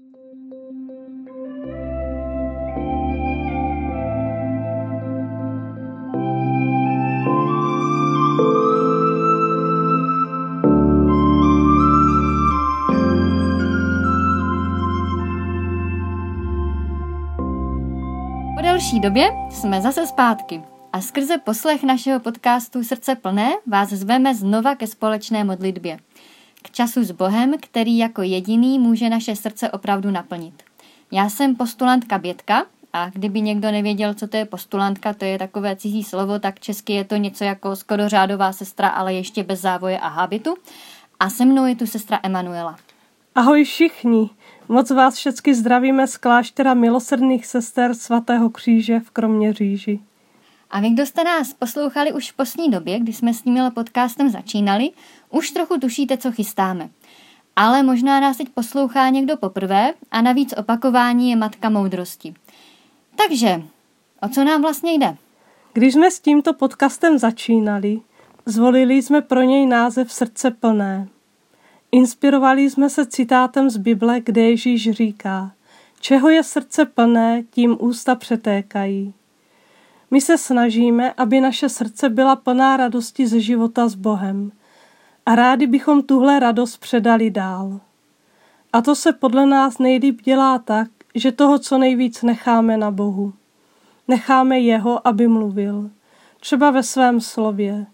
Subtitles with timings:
[0.00, 0.06] Po
[18.62, 20.62] delší době jsme zase zpátky
[20.92, 25.98] a skrze poslech našeho podcastu Srdce plné vás zveme znova ke společné modlitbě.
[26.62, 30.62] K času s Bohem, který jako jediný může naše srdce opravdu naplnit.
[31.12, 35.76] Já jsem postulantka Bětka a kdyby někdo nevěděl, co to je postulantka, to je takové
[35.76, 39.98] cizí slovo, tak česky je to něco jako skoro řádová sestra, ale ještě bez závoje
[39.98, 40.56] a hábitu.
[41.20, 42.76] A se mnou je tu sestra Emanuela.
[43.34, 44.30] Ahoj všichni,
[44.68, 50.00] moc vás všechny zdravíme z kláštera milosrdných sester svatého kříže v Kroměříži.
[50.70, 54.30] A vy, kdo jste nás poslouchali už v postní době, kdy jsme s tím podcastem
[54.30, 54.90] začínali,
[55.30, 56.88] už trochu tušíte, co chystáme.
[57.56, 62.34] Ale možná nás teď poslouchá někdo poprvé a navíc opakování je matka moudrosti.
[63.16, 63.62] Takže,
[64.22, 65.16] o co nám vlastně jde?
[65.72, 68.00] Když jsme s tímto podcastem začínali,
[68.46, 71.08] zvolili jsme pro něj název Srdce plné.
[71.92, 75.52] Inspirovali jsme se citátem z Bible, kde Ježíš říká,
[76.00, 79.14] čeho je srdce plné, tím ústa přetékají.
[80.10, 84.52] My se snažíme, aby naše srdce byla plná radosti ze života s Bohem
[85.30, 87.80] a rádi bychom tuhle radost předali dál.
[88.72, 93.32] A to se podle nás nejlíp dělá tak, že toho co nejvíc necháme na Bohu.
[94.08, 95.90] Necháme Jeho, aby mluvil,
[96.40, 97.86] třeba ve svém slově.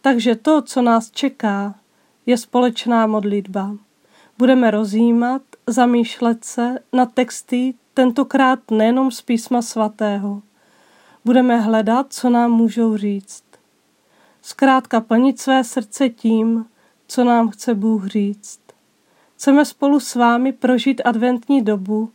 [0.00, 1.74] Takže to, co nás čeká,
[2.26, 3.76] je společná modlitba.
[4.38, 10.42] Budeme rozjímat, zamýšlet se na texty, tentokrát nejenom z písma svatého.
[11.24, 13.51] Budeme hledat, co nám můžou říct.
[14.42, 16.66] Zkrátka plnit své srdce tím,
[17.06, 18.60] co nám chce Bůh říct.
[19.36, 22.12] Chceme spolu s vámi prožít adventní dobu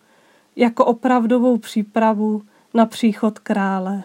[0.56, 2.42] jako opravdovou přípravu
[2.73, 4.03] na příchod krále.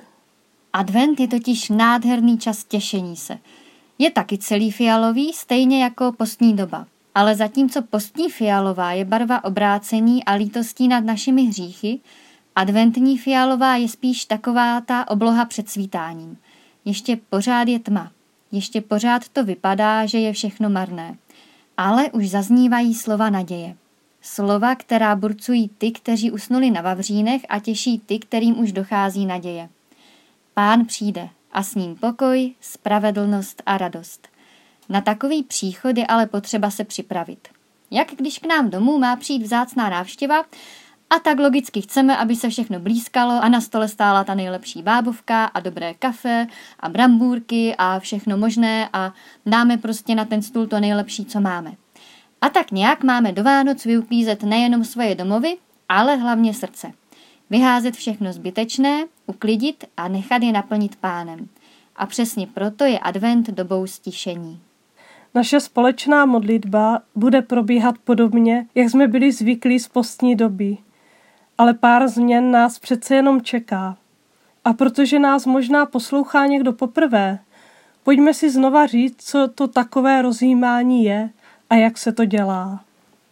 [0.72, 3.38] Advent je totiž nádherný čas těšení se.
[3.98, 6.86] Je taky celý fialový, stejně jako postní doba.
[7.14, 12.00] Ale zatímco postní fialová je barva obrácení a lítostí nad našimi hříchy,
[12.56, 16.38] adventní fialová je spíš taková ta obloha před svítáním.
[16.84, 18.12] Ještě pořád je tma.
[18.52, 21.16] Ještě pořád to vypadá, že je všechno marné.
[21.76, 23.76] Ale už zaznívají slova naděje.
[24.22, 29.68] Slova, která burcují ty, kteří usnuli na Vavřínech a těší ty, kterým už dochází naděje.
[30.54, 34.28] Pán přijde a s ním pokoj, spravedlnost a radost.
[34.88, 37.48] Na takový příchod je ale potřeba se připravit.
[37.90, 40.44] Jak když k nám domů má přijít vzácná návštěva,
[41.12, 45.44] a tak logicky chceme, aby se všechno blízkalo a na stole stála ta nejlepší bábovka
[45.44, 46.46] a dobré kafe
[46.80, 49.12] a brambůrky a všechno možné a
[49.46, 51.72] dáme prostě na ten stůl to nejlepší, co máme.
[52.40, 55.56] A tak nějak máme do Vánoc vyuklízet nejenom svoje domovy,
[55.88, 56.92] ale hlavně srdce.
[57.50, 61.48] Vyházet všechno zbytečné, uklidit a nechat je naplnit pánem.
[61.96, 64.60] A přesně proto je advent dobou stišení.
[65.34, 70.78] Naše společná modlitba bude probíhat podobně, jak jsme byli zvyklí z postní doby.
[71.62, 73.96] Ale pár změn nás přece jenom čeká.
[74.64, 77.38] A protože nás možná poslouchá někdo poprvé,
[78.02, 81.30] pojďme si znova říct, co to takové rozjímání je
[81.70, 82.84] a jak se to dělá.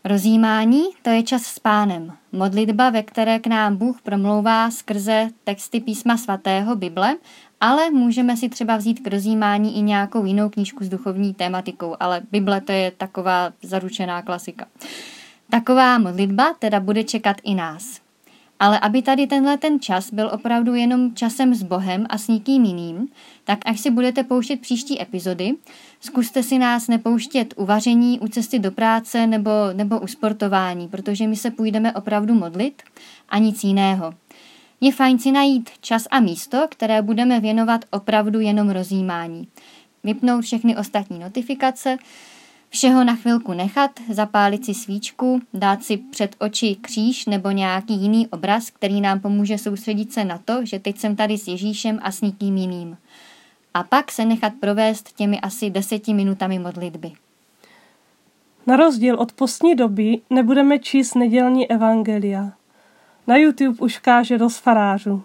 [0.04, 5.80] Rozjímání to je čas s pánem, modlitba, ve které k nám Bůh promlouvá skrze texty
[5.80, 7.16] písma svatého Bible,
[7.60, 12.22] ale můžeme si třeba vzít k rozjímání i nějakou jinou knížku s duchovní tématikou, ale
[12.30, 14.66] Bible to je taková zaručená klasika.
[15.50, 18.00] Taková modlitba teda bude čekat i nás.
[18.60, 22.64] Ale aby tady tenhle ten čas byl opravdu jenom časem s Bohem a s nikým
[22.64, 23.08] jiným,
[23.44, 25.54] tak až si budete pouštět příští epizody,
[26.00, 31.26] zkuste si nás nepouštět u vaření, u cesty do práce nebo, nebo u sportování, protože
[31.26, 32.82] my se půjdeme opravdu modlit
[33.28, 34.14] a nic jiného.
[34.80, 39.48] Je fajn si najít čas a místo, které budeme věnovat opravdu jenom rozjímání.
[40.04, 41.96] Vypnout všechny ostatní notifikace,
[42.72, 48.28] Všeho na chvilku nechat, zapálit si svíčku, dát si před oči kříž nebo nějaký jiný
[48.28, 52.12] obraz, který nám pomůže soustředit se na to, že teď jsem tady s Ježíšem a
[52.12, 52.96] s nikým jiným.
[53.74, 57.12] A pak se nechat provést těmi asi deseti minutami modlitby.
[58.66, 62.52] Na rozdíl od postní doby nebudeme číst nedělní evangelia.
[63.26, 65.22] Na YouTube už káže dost farářů.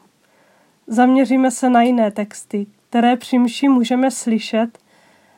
[0.88, 3.38] Zaměříme se na jiné texty, které při
[3.68, 4.85] můžeme slyšet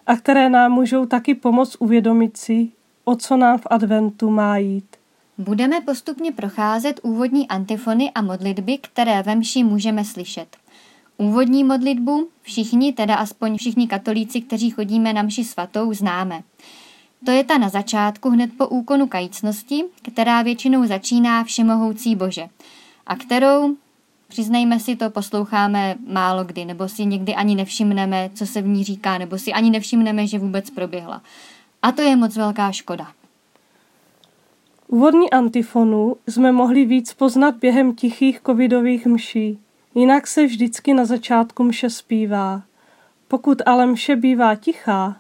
[0.08, 2.70] a které nám můžou taky pomoct uvědomit si,
[3.04, 4.96] o co nám v adventu má jít.
[5.38, 10.58] Budeme postupně procházet úvodní antifony a modlitby, které ve mši můžeme slyšet.
[11.18, 16.42] Úvodní modlitbu všichni, teda aspoň všichni katolíci, kteří chodíme na mši svatou, známe.
[17.26, 22.48] To je ta na začátku hned po úkonu kajícnosti, která většinou začíná všemohoucí Bože
[23.08, 23.76] a kterou,
[24.28, 28.84] přiznejme si to, posloucháme málo kdy, nebo si někdy ani nevšimneme, co se v ní
[28.84, 31.22] říká, nebo si ani nevšimneme, že vůbec proběhla.
[31.82, 33.08] A to je moc velká škoda.
[34.88, 39.60] Úvodní antifonu jsme mohli víc poznat během tichých covidových mší.
[39.96, 42.62] Jinak se vždycky na začátku mše zpívá.
[43.28, 45.16] Pokud ale mše bývá tichá,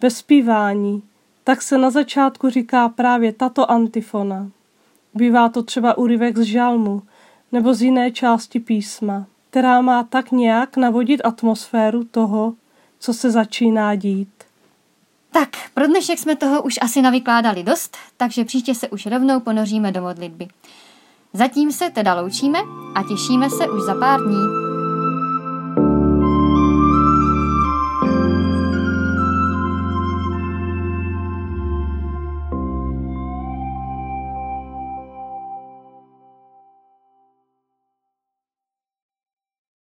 [0.00, 1.02] bez zpívání,
[1.44, 4.50] tak se na začátku říká právě tato antifona.
[5.14, 7.02] Bývá to třeba úryvek z žalmu
[7.52, 12.54] nebo z jiné části písma, která má tak nějak navodit atmosféru toho,
[12.98, 14.28] co se začíná dít.
[15.30, 19.92] Tak, pro dnešek jsme toho už asi navykládali dost, takže příště se už rovnou ponoříme
[19.92, 20.48] do modlitby.
[21.32, 22.58] Zatím se teda loučíme
[22.94, 24.61] a těšíme se už za pár dní.